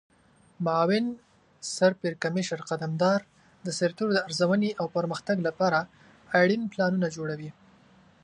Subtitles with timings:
[0.65, 1.05] معاون
[1.75, 3.19] سرپرکمشر قدمدار
[3.65, 5.79] د سرتیرو د ارزونې او پرمختګ لپاره
[6.39, 7.51] اړین پلانونه جوړوي.